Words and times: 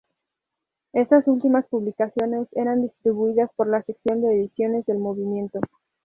Estas 0.93 1.27
últimas 1.27 1.65
publicaciones 1.67 2.47
eran 2.53 2.81
distribuidas 2.81 3.51
por 3.55 3.67
la 3.67 3.83
Sección 3.83 4.23
de 4.23 4.33
Ediciones 4.33 4.83
del 4.87 4.97
Movimiento. 4.97 5.59